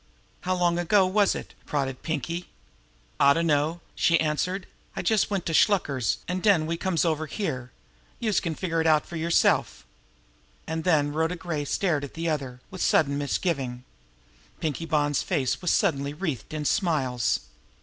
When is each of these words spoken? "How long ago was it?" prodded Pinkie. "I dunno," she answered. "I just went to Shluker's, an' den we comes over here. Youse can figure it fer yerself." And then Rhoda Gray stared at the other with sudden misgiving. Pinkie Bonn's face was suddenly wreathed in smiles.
"How 0.39 0.55
long 0.55 0.79
ago 0.79 1.05
was 1.05 1.35
it?" 1.35 1.53
prodded 1.67 2.01
Pinkie. 2.01 2.49
"I 3.19 3.33
dunno," 3.33 3.81
she 3.93 4.19
answered. 4.19 4.65
"I 4.95 5.03
just 5.03 5.29
went 5.29 5.45
to 5.45 5.53
Shluker's, 5.53 6.17
an' 6.27 6.39
den 6.39 6.65
we 6.65 6.75
comes 6.75 7.05
over 7.05 7.27
here. 7.27 7.71
Youse 8.19 8.39
can 8.39 8.55
figure 8.55 8.81
it 8.81 9.05
fer 9.05 9.15
yerself." 9.15 9.85
And 10.65 10.85
then 10.85 11.13
Rhoda 11.13 11.35
Gray 11.35 11.65
stared 11.65 12.03
at 12.03 12.15
the 12.15 12.27
other 12.27 12.61
with 12.71 12.81
sudden 12.81 13.19
misgiving. 13.19 13.83
Pinkie 14.59 14.87
Bonn's 14.87 15.21
face 15.21 15.61
was 15.61 15.69
suddenly 15.69 16.13
wreathed 16.15 16.51
in 16.51 16.65
smiles. 16.65 17.41